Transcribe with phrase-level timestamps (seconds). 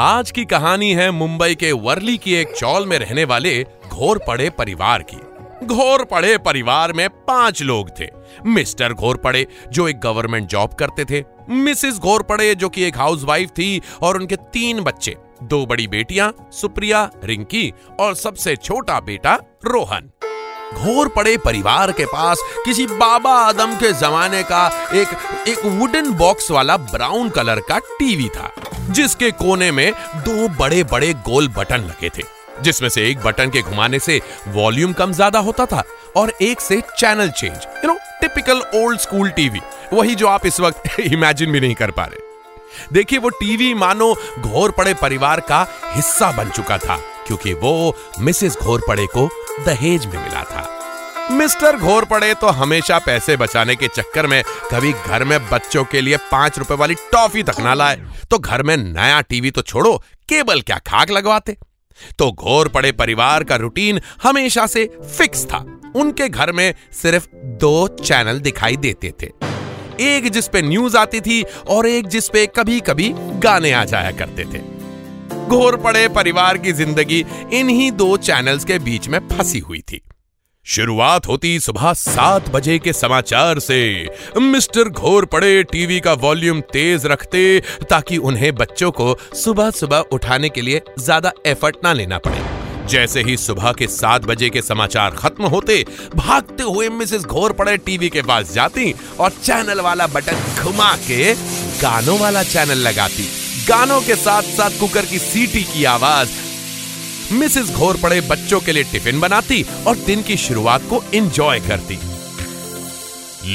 [0.00, 4.50] आज की कहानी है मुंबई के वर्ली की एक चौल में रहने वाले घोर पड़े
[4.50, 5.16] परिवार की।
[5.66, 8.06] घोर पड़े परिवार में पाँच लोग थे।
[8.46, 12.98] मिस्टर घोर पड़े, जो एक गवर्नमेंट जॉब करते थे। मिसिस घोर पड़े, जो कि एक
[12.98, 19.34] हाउसवाइफ थी और उनके तीन बच्चे। दो बड़ी बेटियाँ, सुप्रिया, रिंकी और सबसे छोटा बेटा,
[19.64, 20.10] रोहन।
[20.74, 25.08] घोर पड़े परिवार के पास किसी बाबा आदम के जमाने का एक
[25.48, 28.52] एक वुडन बॉक्स वाला ब्राउन कलर का टीवी था।
[28.90, 32.22] जिसके कोने में दो बड़े बड़े गोल बटन लगे थे,
[32.62, 35.82] जिसमें से एक बटन के घुमाने से वॉल्यूम कम ज़्यादा होता था
[36.16, 39.60] और एक से channel change you know typical old school TV
[39.92, 42.26] वही जो आप इस वक्त इमेजिन भी नहीं कर पा रहे।
[42.92, 48.56] देखिए, वो टीवी मानो घोर पड़े परिवार का हिस्सा बन चुका था, क्योंकि वो मिसेस
[48.56, 49.28] घोर पड़े को
[49.66, 50.77] दहेज में मिला था।
[51.30, 56.00] मिस्टर घोर पड़े तो हमेशा पैसे बचाने के चक्कर में कभी घर में बच्चों के
[56.00, 57.96] लिए पाँच रुपए वाली टॉफी तक ना लाए।
[58.30, 59.96] तो घर में नया टीवी तो छोड़ो,
[60.28, 61.56] केबल क्या खाक लगवाते?
[62.18, 64.86] तो घोर पड़े परिवार का रूटीन हमेशा से
[65.18, 65.64] फिक्स था।
[65.96, 67.28] उनके घर में सिर्फ़
[67.60, 69.30] दो चैनल दिखाई देते थे।
[70.04, 73.12] एक जिस पे न्यूज़ आती थी और एक जिस पे कभी कभी
[73.42, 74.66] गाने आ जाया करते थे।
[75.46, 80.02] घोर पड़े परिवार की ज़िंदगी इन्हीं दो चैनल्स के बीच में फंसी हुई थी।
[80.68, 84.08] शुरुआत होती सुबह सात बजे के समाचार से।
[84.40, 90.48] मिस्टर घोर पड़े टीवी का वॉल्यूम तेज रखते, ताकि उन्हें बच्चों को सुबह सुबह उठाने
[90.48, 92.42] के लिए ज़्यादा एफर्ट ना लेना पड़े।
[92.86, 95.84] जैसे ही सुबह के सात बजे के समाचार खत्म होते,
[96.14, 101.32] भागते हुए मिसेस घोर पड़े टीवी के पास जाती और चैनल वाला बटन घुमा के
[101.82, 103.28] गानों वाला चैनल लगाती।
[103.68, 106.28] गानों के साथ साथ कुकर की सीटी की आवाज़
[107.32, 111.98] मिसेस घोर पड़े बच्चों के लिए टिफ़िन बनाती और दिन की शुरुआत को एंजॉय करती।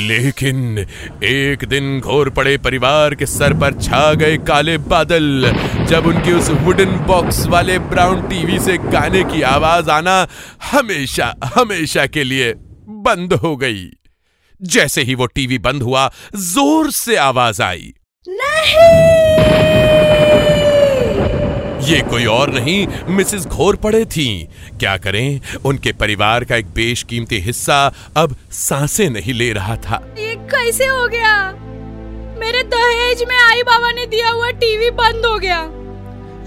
[0.08, 0.78] लेकिन
[1.24, 5.52] एक दिन घोर पड़े परिवार के सर पर छा गए काले बादल।
[5.90, 10.28] जब उनके उस वुडन बॉक्स वाले ब्राउन टीवी से गाने की आवाज़ आना
[10.72, 12.54] हमेशा हमेशा के लिए
[12.88, 13.90] बंद हो गई।
[14.62, 17.94] जैसे ही वो टीवी बंद हुआ, ज़ोर से आवाज़ आई।
[21.84, 24.28] ये कोई और नहीं मिसेस घोर पड़े थी।
[24.80, 25.40] क्या करें?
[25.66, 27.78] उनके परिवार का एक बेशकीमती हिस्सा
[28.18, 31.36] अब साँसें नहीं ले रहा था। ये कैसे हो गया?
[32.40, 35.60] मेरे दहेज में आई बाबा ने दिया हुआ टीवी बंद हो गया।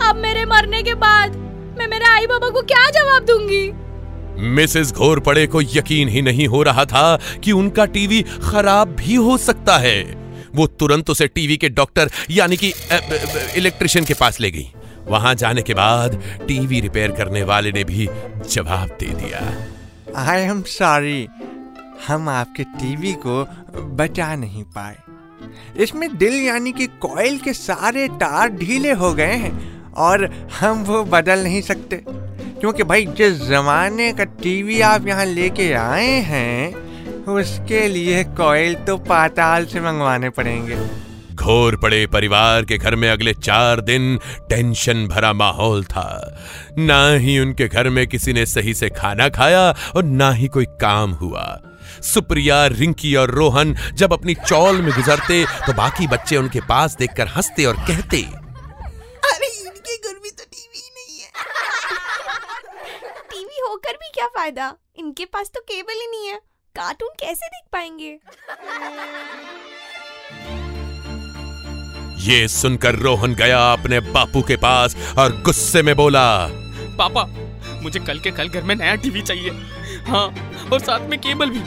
[0.08, 1.36] अब मेरे मरने के बाद
[1.78, 3.70] मैं मेरे आई बाबा को क्या जवाब दूँगी?
[4.54, 9.14] मिसेस घोर पड़े को यकीन ही नहीं हो रहा था कि उनका टीवी खराब भी
[9.14, 10.02] हो सकता है।
[10.54, 12.72] वो तुरंत उसे टीवी के डॉक्टर यानी कि
[13.56, 14.68] इलेक्ट्रिशियन के पास ले गई।
[15.10, 18.08] वहाँ जाने के बाद टीवी रिपेयर करने वाले ने भी
[18.50, 19.66] जवाब दे दिया।
[20.16, 21.28] आई एम सॉरी,
[22.08, 23.44] हम आपके टीवी को
[23.80, 24.96] बचा नहीं पाए।
[25.76, 31.04] इसमें दिल यानी कि कॉइल के सारे तार ढीले हो गए हैं और हम वो
[31.04, 32.04] बदल नहीं सकते।
[32.60, 36.74] क्योंकि भाई, जिस जमाने का टीवी आप यहाँ लेके आए हैं,
[37.24, 40.76] उसके लिए कॉइल तो पाताल से मंगवाने पड़ेंगे।
[41.46, 44.18] घोर पड़े परिवार के घर में अगले चार दिन
[44.50, 46.08] टेंशन भरा माहौल था।
[46.78, 49.62] ना ही उनके घर में किसी ने सही से खाना खाया
[49.96, 51.44] और ना ही कोई काम हुआ।
[52.04, 57.28] सुप्रिया रिंकी और रोहन जब अपनी चौल में गुजरते तो बाकी बच्चे उनके पास देखकर
[57.28, 58.22] हँसते और कहते
[59.26, 61.30] अरे इनके घर में तो टीवी नहीं है।
[63.30, 64.72] टीवी होकर भी क्या फ़ायदा?
[64.96, 66.40] इनके पास तो केबल ही नहीं है।
[66.74, 68.18] कार्टून कैसे देख पाएँगे?
[72.18, 76.48] ये सुनकर रोहन गया अपने बापू के पास और गुस्से में बोला
[76.98, 77.24] पापा
[77.82, 79.50] मुझे कल के कल घर में नया टीवी चाहिए।
[80.08, 80.26] हाँ
[80.72, 81.60] और साथ में केबल भी।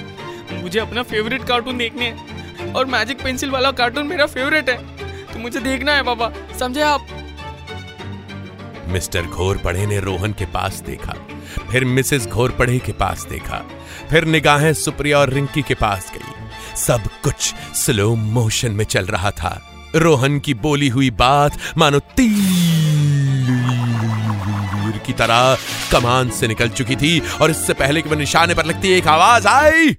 [0.56, 4.78] मुझे अपना फेवरेट कार्टून देखने हैं। और मैजिक पेंसिल वाला कार्टून मेरा फेवरेट है।
[5.26, 7.08] तो मुझे देखना है पापा। समझे आप?
[8.88, 11.14] मिस्टर घोर पढ़े ने रोहन के पास देखा
[11.72, 13.66] फिर मिसेस घोर पढ़े के पास देखा
[14.10, 19.32] फिर निगाहें सुप्रिया और रिंकी के पास गई। सब कुछ स्लो मोशन में चल रहा
[19.32, 22.40] था। रोहन की बोली हुई बात मानो तीर
[25.06, 25.58] की तरह
[25.92, 29.48] कमान से निकल चुकी थी और इससे पहले कि वह निशाने पर लगती एक आवाज़
[29.48, 29.98] आई!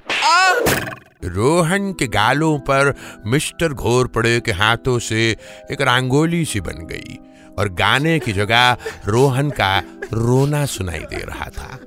[1.25, 2.95] रोहन के गालों पर
[3.27, 5.37] मिस्टर घोरपड़े के हाथों से
[5.71, 7.19] एक रंगोली सी बन गई
[7.59, 8.77] और गाने की जगह
[9.07, 9.79] रोहन का
[10.13, 11.79] रोना सुनाई दे रहा था।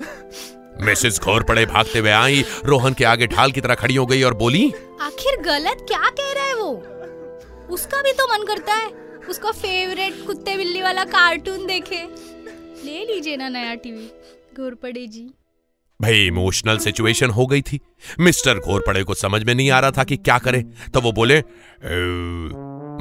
[0.81, 4.33] मिसेस घोरपड़े भागते हुए आई, रोहन के आगे ढाल की तरह खड़ी हो गई और
[4.33, 6.92] बोली, आखिर गलत क्या कह रहा है वो?
[7.73, 8.87] उसका भी तो मन करता है।
[9.29, 12.03] उसका फेवरेट कुत्ते बिल्ली वाला कार्टून देखे।
[12.85, 14.05] ले लीजिए ना नया टीवी
[14.57, 15.21] घोरपड़े जी।
[15.99, 17.79] भाई इमोशनल सिचुएशन हो गई थी।
[18.19, 20.61] मिस्टर घोरपड़े को समझ में नहीं आ रहा था कि क्या करे।
[20.93, 21.39] तो वो बोले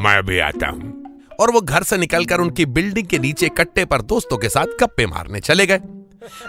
[0.02, 1.00] मैं भी आता हूँ।
[1.40, 5.06] और वो घर से निकलकर उनकी बिल्डिंग के नीचे कट्टे पर दोस्तों के साथ गप्पे
[5.06, 5.80] मारने चले गए।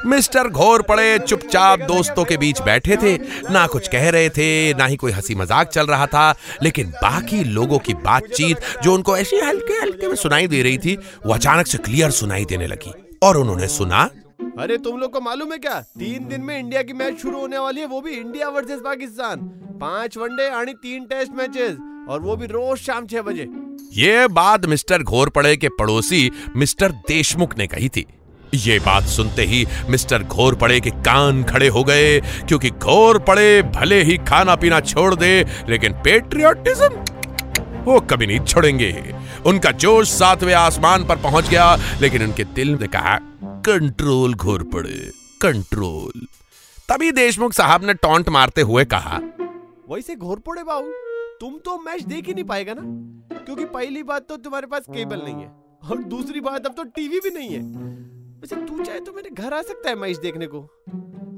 [0.05, 3.17] मिस्टर घोर पड़े चुपचाप दोस्तों के बीच बैठे थे।
[3.51, 6.29] ना कुछ कह रहे थे ना ही कोई हँसी मज़ाक चल रहा था
[6.63, 10.97] लेकिन बाकी लोगों की बातचीत जो उनको ऐसे हल्के हल्के में सुनाई दे रही थी
[11.25, 12.93] वो अचानक से क्लियर सुनाई देने लगी
[13.23, 14.09] और उन्होंने सुना
[14.59, 15.79] अरे तुम लोग को मालूम है क्या?
[15.99, 19.39] तीन दिन में इंडिया की मैच शुरू होने वाली है वो भी इंडिया वर्सेस पाकिस्तान।
[19.81, 21.77] पाँच वनडे आणि तीन टेस्ट मैचेस
[22.09, 23.47] और वो भी रोज शाम छह बजे।
[23.93, 28.05] ये बात मिस्टर घोरपड़े के पड़ोसी मिस्टर देशमुख ने कही थी।
[28.55, 33.61] ये बात सुनते ही मिस्टर घोर पड़े के कान खड़े हो गए, क्योंकि घोर पड़े
[33.71, 37.03] भले ही खाना पीना छोड़ दे, लेकिन पेट्रियोटिज्म
[37.83, 39.13] वो कभी नहीं छोड़ेंगे।
[39.45, 45.11] उनका जोश सातवें आसमान पर पहुँच गया, लेकिन उनके दिल ने कहा, कंट्रोल घोरपड़े,
[45.41, 46.27] कंट्रोल.
[46.89, 49.19] तभी देशमुख साहब ने टॉन्ट मारते हुए कहा
[49.89, 50.91] वैसे घोरपड़े बाबू,
[51.41, 52.81] तुम तो मैच देख ही नहीं पाएगा ना?
[53.37, 55.51] क्योंकि पहली बात तो तुम्हारे पास केबल नहीं है,
[55.83, 58.12] और दूसरी बात अब तो टीवी भी नहीं है।
[58.43, 60.59] वैसे तू चाहे तो मेरे घर आ सकता है मैच देखने को।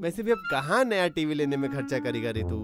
[0.04, 2.58] वैसे भी अब कहाँ नया टीवी लेने में खर्चा करेगा रे तू?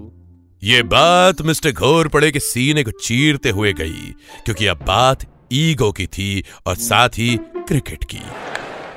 [0.62, 4.14] ये बात मिस्टर घोरपड़े के सीने को चीरते हुए गई,
[4.46, 8.22] क्योंकि अब बात ईगो की थी और साथ ही क्रिकेट की।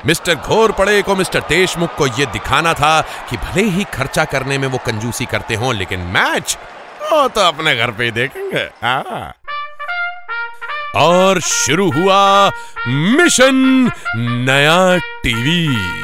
[0.06, 3.00] मिस्टर घोरपड़े को मिस्टर देशमुख को यह दिखाना था
[3.31, 6.58] कि भले ही खर्चा करने में वो कंजूसी करते हों, लेकिन मैच
[7.02, 9.32] वो तो अपने घर पे ही देखेंगे। हाँ।
[10.96, 12.50] और शुरू हुआ
[12.88, 15.94] मिशन नया टीवी।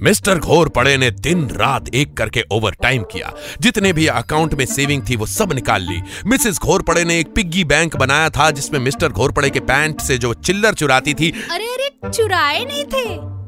[0.00, 4.66] मिस्टर घोर पड़े ने दिन रात एक करके ओवर टाइम किया। जितने भी अकाउंट में
[4.66, 8.50] सेविंग थी वो सब निकाल ली। मिसेस घोर पड़े ने एक पिग्गी बैंक बनाया था
[8.50, 12.84] जिसमें मिस्टर घोर पड़े के पैंट से जो चिल्लर चुराती थी। अरे अरे, चुराए नहीं
[12.84, 13.39] थे।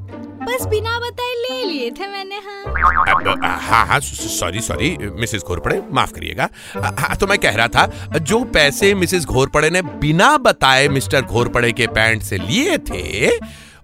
[0.42, 6.12] बस बिना बताए ले लिए थे मैंने हाँ। हाँ हाँ सॉरी सॉरी मिसेस घोरपड़े माफ़
[6.12, 11.22] करिएगा। हाँ तो मैं कह रहा था जो पैसे मिसेस घोरपड़े ने बिना बताए मिस्टर
[11.22, 13.30] घोरपड़े के पैंट से लिए थे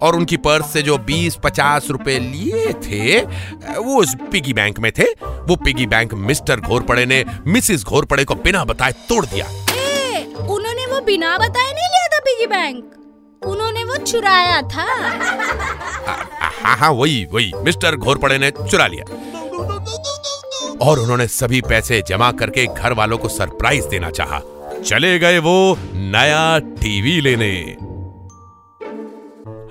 [0.00, 5.06] और उनकी पर्स से जो 20-50 रुपए लिए थे वो उस पिगी बैंक में थे।
[5.22, 10.86] वो पिगी बैंक मिस्टर घोरपड़े ने मिसेस घोरपड़े को बिना बताए तोड़ दिया। ए, उन्होंने
[10.86, 12.84] वो बिना बताए नहीं लिया था पिगी बैंक?
[13.42, 14.86] उन्होंने वो चुराया था।
[16.78, 19.04] हाँ वही वही। मिस्टर घोरपड़े ने चुरा लिया।
[20.80, 24.40] और उन्होंने सभी पैसे जमा करके घर वालों को सरप्राइज़ देना चाहा।
[24.80, 27.54] चले गए वो नया टीवी लेने।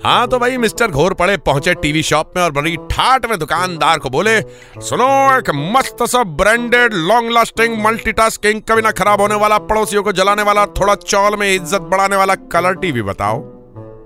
[0.04, 4.10] हाँ तो भाई मिस्टर घोरपड़े पहुँचे टीवी शॉप में और बड़ी ठाट में दुकानदार को
[4.10, 4.40] बोले,
[4.80, 5.06] सुनो,
[5.38, 10.42] एक मस्त सा ब्रांडेड लॉन्ग लास्टिंग मल्टीटास्किंग कभी ना खराब होने वाला, पड़ोसियों को जलाने
[10.42, 13.40] वाला, थोड़ा चौल में इज़्ज़त बढ़ाने वाला कलर टीवी बताओ।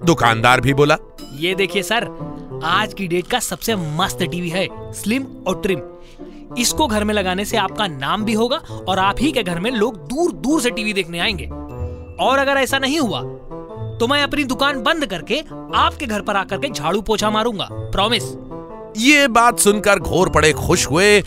[0.04, 0.96] दुकानदार भी बोला,
[1.34, 2.04] ये देखिए सर
[2.64, 5.80] आज की डेट का सबसे मस्त टीवी है स्लिम और ट्रिम।
[6.58, 8.56] इसको घर में लगाने से आपका नाम भी होगा
[8.88, 11.46] और आप ही के घर में लोग दूर दूर से टीवी देखने आएँगे।
[12.24, 13.20] और अगर ऐसा नहीं हुआ
[14.00, 15.40] तो मैं अपनी दुकान बंद करके
[15.76, 18.32] आपके घर पर आकर के झाड़ू पोछा मारूँगा प्रॉमिस
[18.98, 21.18] ये बात सुनकर घोर पड़े खुश हुए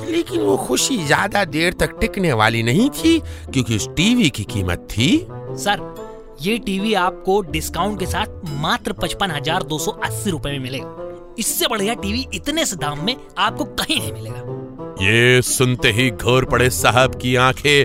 [0.00, 3.18] लेकिन वो खुशी ज़्यादा देर तक टिकने वाली नहीं थी
[3.52, 5.16] क्योंकि उस टीवी की कीमत थी।
[5.58, 5.99] सर
[6.40, 8.26] ये टीवी आपको डिस्काउंट के साथ
[8.60, 13.04] मात्र पचपन हज़ार दो सौ अस्सी रूपए में मिलेगा। इससे बढ़िया टीवी इतने से दाम
[13.06, 17.84] में आपको कहीं नहीं मिलेगा। ये सुनते ही घोर पड़े साहब की आँखें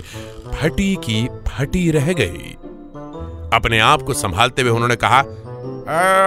[0.52, 2.54] फटी की फटी रह गई।
[3.52, 5.20] अपने आप को संभालते हुए उन्होंने कहा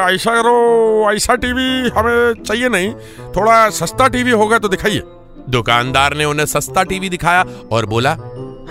[0.10, 2.94] ऐसा करो, ऐसा टीवी हमें चाहिए नहीं,
[3.36, 5.02] थोड़ा सस्ता टीवी होगा तो दिखाइए।
[5.50, 8.16] दुकानदार ने उन्हें सस्ता टीवी दिखाया और बोला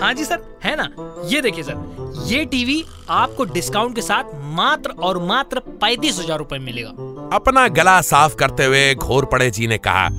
[0.01, 0.87] हाँ जी सर है ना?
[1.27, 4.23] ये देखिए सर ये टीवी आपको डिस्काउंट के साथ
[4.55, 6.89] मात्र और मात्र पैंतीस हज़ार रूपए मिलेगा।
[7.35, 10.11] अपना गला साफ़ करते हुए घोर पड़े जी ने कहा "अ,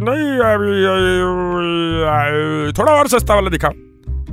[0.00, 3.72] नहीं अभी अभी, थोड़ा और सस्ता वाला दिखाओ।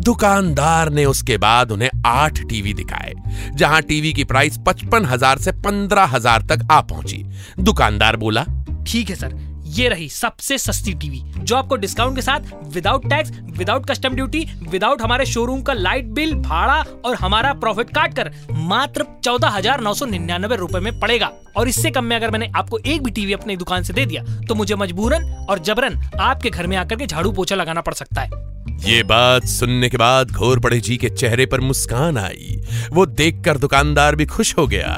[0.05, 3.13] दुकानदार ने उसके बाद उन्हें आठ टीवी दिखाए
[3.55, 7.23] जहाँ टीवी की प्राइस पचपन हज़ार से पंद्रह हज़ार तक आ पहुँची।
[7.59, 8.45] दुकानदार बोला
[8.87, 9.33] ठीक है सर
[9.67, 12.39] ये रही सबसे सस्ती टीवी, जो आपको डिस्काउंट के साथ
[12.73, 17.89] without tax without custom duty without हमारे शोरूम का लाइट बिल भाड़ा और हमारा प्रॉफिट
[17.89, 22.15] काट कर मात्र चौदह हज़ार नौ सौ निन्यानवे रूपए में पड़ेगा। और इससे कम में
[22.15, 25.59] अगर मैंने आपको एक भी टीवी अपनी दुकान से दे दिया तो मुझे मजबूरन और
[25.61, 28.43] जबरन आपके घर में आकर के झाड़ू पोछा लगाना पड़ सकता है।
[28.85, 32.61] ये बात सुनने के बाद घोरपड़े जी के चेहरे पर मुस्कान आई।
[32.93, 34.97] वो देखकर दुकानदार भी खुश हो गया।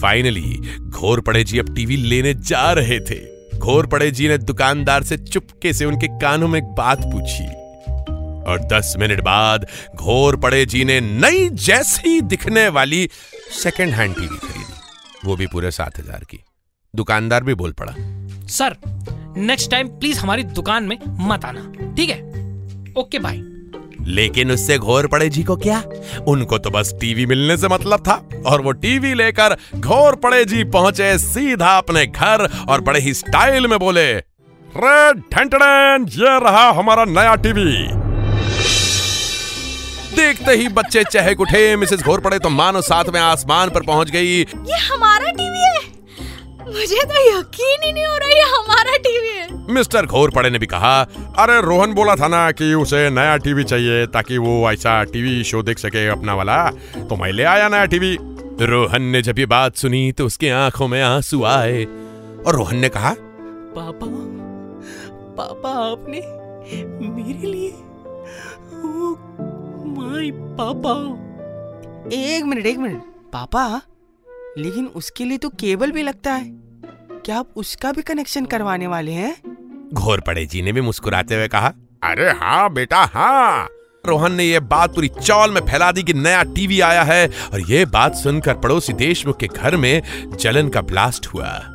[0.00, 5.72] फाइनली घोरपड़े जी अब टीवी लेने जा रहे थे। घोरपड़े जी ने दुकानदार से चुपके
[5.72, 7.44] से उनके कानों में एक बात पूछी।
[8.44, 13.08] और दस मिनट बाद घोरपड़े जी ने नई जैसी दिखने वाली
[13.62, 16.40] सेकेंड हैंड टीवी खरीदी। वो भी पूरे सात हज़ार की।
[16.94, 17.94] दुकानदार भी बोल पड़ा।
[18.46, 18.76] सर
[19.36, 22.20] नेक्स्ट टाइम प्लीज़ हमारी दुकान में मत आना। ठीक है?
[22.98, 23.36] ओके बाय
[24.06, 25.82] लेकिन उससे घोर पड़े जी को क्या?
[26.26, 28.14] उनको तो बस टीवी मिलने से मतलब था,
[28.46, 33.66] और वो टीवी लेकर घोर पड़े जी पहुँचे सीधा अपने घर और बड़े ही स्टाइल
[33.66, 34.12] में बोले
[34.66, 35.10] रे
[36.16, 37.72] ये रहा हमारा नया टीवी.
[40.16, 44.10] देखते ही बच्चे चहक उठे, मिसेस घोर पड़े तो मानो साथ में आसमान पर पहुँच
[44.10, 45.93] गई। ये हमारा टीवी है।
[46.66, 50.58] मुझे तो यकीन ही नहीं हो रहा ये हमारा टीवी है। मिस्टर घोर पड़े ने
[50.58, 51.00] भी कहा
[51.38, 55.62] अरे रोहन बोला था ना कि उसे नया टीवी चाहिए ताकि वो ऐसा टीवी शो
[55.62, 56.56] देख सके अपना वाला।
[57.08, 58.16] तो मैं ले आया नया टीवी।
[58.62, 62.88] रोहन ने जब ये बात सुनी तो उसकी आँखों में आँसू आए और रोहन ने
[62.88, 63.14] कहा
[63.76, 64.06] पापा
[65.36, 66.20] पापा आपने
[67.08, 67.70] मेरे लिए
[68.80, 69.14] ओ
[69.94, 70.94] माय पापा।
[72.16, 73.02] एक मिनट एक मिनट।
[73.32, 73.64] पापा
[74.58, 76.50] लेकिन उसके लिए तो केबल भी लगता है।
[77.24, 79.36] क्या आप उसका भी कनेक्शन करवाने वाले हैं?
[79.94, 83.68] घोर पड़े जी ने भी मुस्कुराते हुए कहा, अरे हाँ बेटा हाँ।
[84.06, 87.60] रोहन ने यह बात पूरी चौल में फैला दी कि नया टीवी आया है और
[87.60, 90.02] यह बात सुनकर पड़ोसी देशमुख के घर में
[90.40, 91.73] जलन का ब्लास्ट हुआ।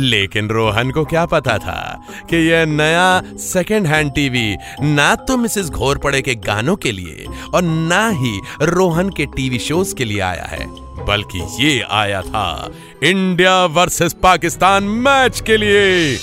[0.00, 5.68] लेकिन रोहन को क्या पता था कि यह नया सेकेंड हैंड टीवी ना तो मिसेस
[5.68, 10.44] घोरपड़े के गानों के लिए और ना ही रोहन के टीवी शोज़ के लिए आया
[10.44, 10.66] है,
[11.06, 12.70] बल्कि ये आया था
[13.02, 16.18] इंडिया वर्सेस पाकिस्तान मैच के लिए।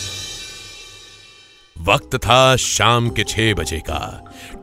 [1.76, 4.00] वक्त था शाम के छह बजे का।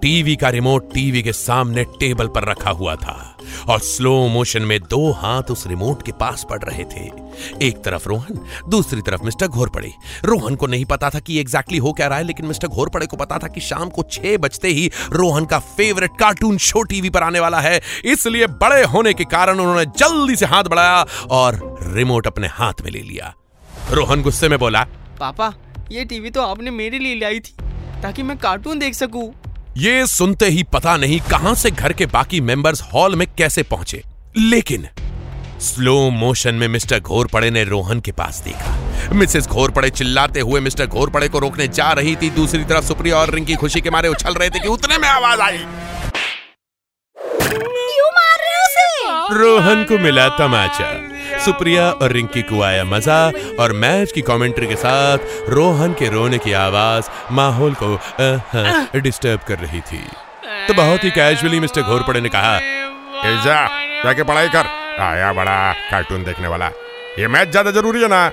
[0.03, 3.34] टीवी का रिमोट टीवी के सामने टेबल पर रखा हुआ था।
[3.69, 7.05] और स्लो मोशन में दो हाथ उस रिमोट के पास पड़ रहे थे।
[7.63, 9.93] एक तरफ़ रोहन, दूसरी तरफ़ मिस्टर घोरपड़े।
[10.25, 13.17] रोहन को नहीं पता था कि एग्जैक्टली हो क्या रहा है, लेकिन मिस्टर घोरपड़े को
[13.17, 17.23] पता था कि शाम को छह बजते ही रोहन का फेवरेट कार्टून शो टीवी पर
[17.23, 22.27] आने वाला है। इसलिए बड़े होने के कारण उन्होंने जल्दी से हाथ बढ़ाया और रिमोट
[22.27, 23.35] अपने हाथ में ले लिया।
[23.91, 24.83] रोहन गुस्से में बोला,
[25.21, 25.53] पापा,
[25.93, 27.57] ये टीवी तो आपने मेरे लिए लाई थी,
[28.03, 29.33] ताकि मैं कार्टून देख सकूँ।
[29.77, 34.03] ये सुनते ही पता नहीं कहाँ से घर के बाकी मेंबर्स हॉल में कैसे पहुँचे।
[34.39, 34.89] लेकिन
[35.61, 38.77] स्लो मोशन में मिस्टर घोरपड़े ने रोहन के पास देखा।
[39.13, 43.31] मिसेस घोरपड़े चिल्लाते हुए मिस्टर घोरपड़े को रोकने जा रही थी। दूसरी तरफ़ सुप्रिया और
[43.31, 45.59] रिंकी खुशी के मारे उछल रहे थे कि उतने में आवाज़ आई।
[47.43, 49.35] क्यों मार रहे हो उसे?
[49.35, 53.21] रोहन को मिला तमाचा। सुप्रिया और रिंकी को आया मज़ा
[53.61, 59.59] और मैच की कमेंट्री के साथ रोहन के रोने की आवाज़, माहौल को डिस्टर्ब कर
[59.59, 60.03] रही थी।
[60.69, 62.59] तो बहुत ही कैजुअली मिस्टर घोरपड़े ने कहा
[63.45, 64.67] जाके पढ़ाई कर।
[65.03, 66.67] आया बड़ा कार्टून देखने वाला।
[67.19, 68.31] ये मैच ज़्यादा ज़रूरी है ना?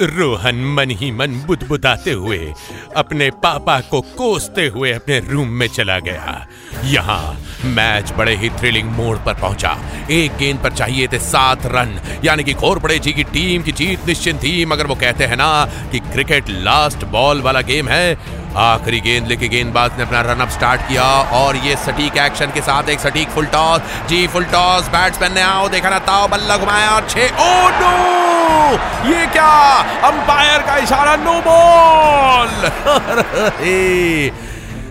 [0.00, 2.52] रोहन मन ही मन बुदबुदाते हुए
[2.96, 6.46] अपने पापा को कोसते हुए अपने रूम में चला गया।
[6.84, 9.76] यहाँ मैच बड़े ही थ्रिलिंग मोड पर पहुँचा।
[10.10, 14.06] एक गेंद पर चाहिए थे सात रन। यानी कि घोरपड़े जी की टीम की जीत
[14.06, 18.14] निश्चित थी, मगर वो कहते हैं ना कि क्रिकेट लास्ट बॉल वाला गेम है।
[18.56, 21.04] आखिरी गेंद लेके गेंदबाज ने अपना रनअप स्टार्ट किया
[21.38, 25.40] और ये सटीक एक्शन के साथ एक सटीक फुल टॉस जी फुल टॉस बैट्समैन ने
[25.40, 27.94] आओ, देखा ना, ताओ, बल्ला घुमाया और छे ओ, नो!
[29.10, 29.80] ये क्या?
[30.08, 32.48] अंपायर का इशारा, नो बॉल!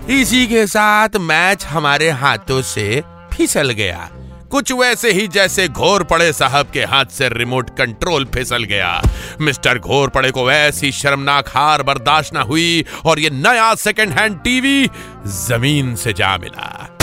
[0.21, 3.03] इसी के साथ मैच हमारे हाथों से
[3.33, 4.09] फिसल गया।
[4.53, 9.01] कुछ वैसे ही जैसे घोर पड़े साहब के हाथ से रिमोट कंट्रोल फिसल गया।
[9.41, 14.37] मिस्टर घोर पड़े को ऐसी शर्मनाक हार बर्दाश्त ना हुई और ये नया सेकंड हैंड
[14.39, 14.89] टीवी
[15.27, 16.97] ज़मीन से जा मिला।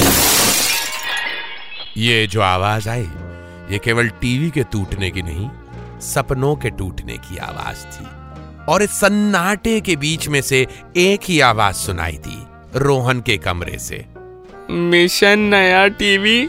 [1.97, 3.09] ये जो आवाज़ आई,
[3.71, 5.49] ये केवल टीवी के टूटने की नहीं,
[6.01, 8.07] सपनों के टूटने की आवाज़ थी।
[8.69, 10.67] और इस सन्नाटे के बीच में से
[10.97, 12.43] एक ही आवाज़ सुनाई दी,
[12.77, 14.05] रोहन के कमरे से।
[14.71, 16.49] मिशन नया टीवी